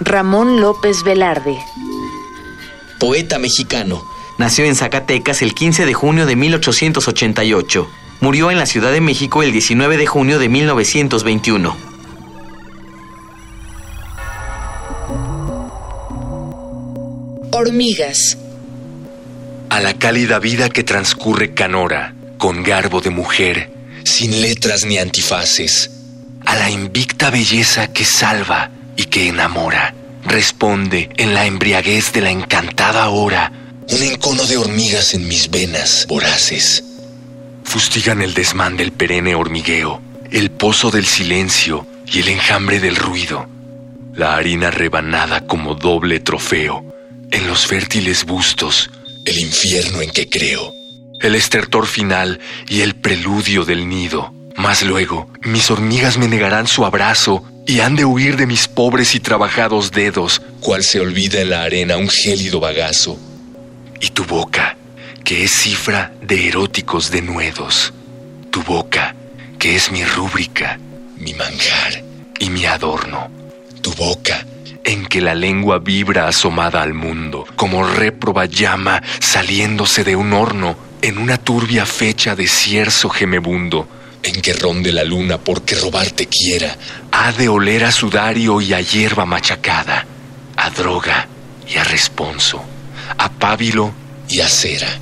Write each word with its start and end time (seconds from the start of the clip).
Ramón 0.00 0.62
López 0.62 1.02
Velarde. 1.02 1.58
Poeta 2.98 3.38
mexicano. 3.38 4.02
Nació 4.38 4.64
en 4.64 4.74
Zacatecas 4.74 5.42
el 5.42 5.54
15 5.54 5.84
de 5.84 5.92
junio 5.92 6.24
de 6.24 6.36
1888. 6.36 7.86
Murió 8.20 8.50
en 8.50 8.58
la 8.58 8.64
Ciudad 8.64 8.92
de 8.92 9.02
México 9.02 9.42
el 9.42 9.52
19 9.52 9.98
de 9.98 10.06
junio 10.06 10.38
de 10.38 10.48
1921. 10.48 11.76
Hormigas. 17.52 18.38
A 19.68 19.80
la 19.80 19.94
cálida 19.98 20.38
vida 20.38 20.70
que 20.70 20.82
transcurre 20.82 21.52
canora, 21.52 22.14
con 22.38 22.62
garbo 22.62 23.02
de 23.02 23.10
mujer, 23.10 23.70
sin 24.04 24.40
letras 24.40 24.86
ni 24.86 24.96
antifaces. 24.96 25.90
A 26.46 26.56
la 26.56 26.70
invicta 26.70 27.28
belleza 27.28 27.92
que 27.92 28.06
salva 28.06 28.70
y 29.00 29.04
que 29.04 29.28
enamora, 29.28 29.94
responde 30.24 31.10
en 31.16 31.34
la 31.34 31.46
embriaguez 31.46 32.12
de 32.12 32.20
la 32.20 32.30
encantada 32.30 33.08
hora. 33.08 33.52
Un 33.88 34.02
encono 34.02 34.44
de 34.44 34.56
hormigas 34.56 35.14
en 35.14 35.26
mis 35.26 35.50
venas 35.50 36.06
voraces. 36.08 36.84
Fustigan 37.64 38.22
el 38.22 38.34
desmán 38.34 38.76
del 38.76 38.92
perenne 38.92 39.34
hormigueo, 39.34 40.00
el 40.30 40.50
pozo 40.50 40.90
del 40.90 41.06
silencio 41.06 41.86
y 42.06 42.20
el 42.20 42.28
enjambre 42.28 42.80
del 42.80 42.96
ruido. 42.96 43.48
La 44.14 44.36
harina 44.36 44.70
rebanada 44.70 45.46
como 45.46 45.74
doble 45.74 46.20
trofeo 46.20 46.90
en 47.30 47.46
los 47.46 47.66
fértiles 47.66 48.24
bustos, 48.24 48.90
el 49.24 49.38
infierno 49.38 50.02
en 50.02 50.10
que 50.10 50.28
creo. 50.28 50.72
El 51.20 51.34
estertor 51.34 51.86
final 51.86 52.40
y 52.68 52.80
el 52.80 52.96
preludio 52.96 53.64
del 53.64 53.88
nido. 53.88 54.32
Más 54.56 54.82
luego, 54.82 55.30
mis 55.42 55.70
hormigas 55.70 56.18
me 56.18 56.28
negarán 56.28 56.66
su 56.66 56.84
abrazo 56.84 57.44
y 57.70 57.78
han 57.78 57.94
de 57.94 58.04
huir 58.04 58.36
de 58.36 58.48
mis 58.48 58.66
pobres 58.66 59.14
y 59.14 59.20
trabajados 59.20 59.92
dedos, 59.92 60.42
cual 60.58 60.82
se 60.82 60.98
olvida 60.98 61.40
en 61.40 61.50
la 61.50 61.62
arena 61.62 61.98
un 61.98 62.08
gélido 62.08 62.58
bagazo. 62.58 63.16
Y 64.00 64.08
tu 64.08 64.24
boca, 64.24 64.76
que 65.22 65.44
es 65.44 65.52
cifra 65.52 66.12
de 66.20 66.48
eróticos 66.48 67.12
denuedos. 67.12 67.94
Tu 68.50 68.60
boca, 68.64 69.14
que 69.56 69.76
es 69.76 69.92
mi 69.92 70.04
rúbrica, 70.04 70.80
mi 71.16 71.32
manjar 71.34 72.02
y 72.40 72.50
mi 72.50 72.64
adorno. 72.64 73.30
Tu 73.80 73.92
boca, 73.92 74.44
en 74.82 75.06
que 75.06 75.20
la 75.20 75.36
lengua 75.36 75.78
vibra 75.78 76.26
asomada 76.26 76.82
al 76.82 76.92
mundo, 76.92 77.46
como 77.54 77.86
réproba 77.86 78.46
llama 78.46 79.00
saliéndose 79.20 80.02
de 80.02 80.16
un 80.16 80.32
horno 80.32 80.76
en 81.02 81.18
una 81.18 81.38
turbia 81.38 81.86
fecha 81.86 82.34
de 82.34 82.48
cierzo 82.48 83.10
gemebundo, 83.10 83.86
en 84.22 84.40
que 84.40 84.52
ronde 84.52 84.92
la 84.92 85.04
luna 85.04 85.38
porque 85.38 85.74
robarte 85.74 86.26
quiera, 86.26 86.76
ha 87.12 87.32
de 87.32 87.48
oler 87.48 87.84
a 87.84 87.92
sudario 87.92 88.60
y 88.60 88.74
a 88.74 88.80
hierba 88.80 89.24
machacada, 89.24 90.06
a 90.56 90.70
droga 90.70 91.28
y 91.66 91.78
a 91.78 91.84
responso, 91.84 92.62
a 93.16 93.30
pábilo 93.30 93.92
y 94.28 94.40
a 94.40 94.48
cera. 94.48 94.98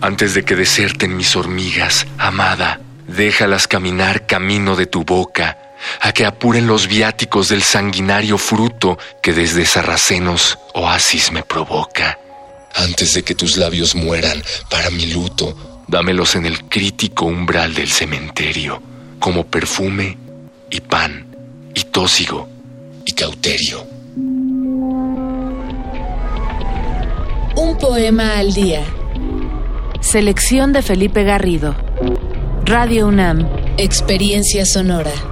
Antes 0.00 0.34
de 0.34 0.44
que 0.44 0.56
deserten 0.56 1.16
mis 1.16 1.36
hormigas, 1.36 2.06
amada, 2.18 2.80
déjalas 3.06 3.68
caminar 3.68 4.26
camino 4.26 4.74
de 4.74 4.86
tu 4.86 5.04
boca, 5.04 5.58
a 6.00 6.12
que 6.12 6.24
apuren 6.24 6.66
los 6.66 6.86
viáticos 6.86 7.48
del 7.48 7.62
sanguinario 7.62 8.38
fruto 8.38 8.98
que 9.20 9.32
desde 9.32 9.66
sarracenos 9.66 10.58
oasis 10.74 11.32
me 11.32 11.42
provoca. 11.42 12.18
Antes 12.74 13.14
de 13.14 13.22
que 13.22 13.34
tus 13.34 13.56
labios 13.56 13.94
mueran 13.94 14.42
para 14.70 14.90
mi 14.90 15.06
luto, 15.06 15.71
dámelos 15.92 16.34
en 16.36 16.46
el 16.46 16.64
crítico 16.70 17.26
umbral 17.26 17.74
del 17.74 17.88
cementerio, 17.88 18.82
como 19.18 19.44
perfume 19.44 20.16
y 20.70 20.80
pan 20.80 21.26
y 21.74 21.82
tósigo 21.82 22.48
y 23.04 23.12
cauterio. 23.12 23.84
Un 27.54 27.76
poema 27.78 28.38
al 28.38 28.54
día. 28.54 28.82
Selección 30.00 30.72
de 30.72 30.80
Felipe 30.80 31.24
Garrido. 31.24 31.76
Radio 32.64 33.06
UNAM. 33.06 33.46
Experiencia 33.76 34.64
sonora. 34.64 35.31